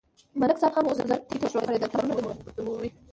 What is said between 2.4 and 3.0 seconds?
دموي.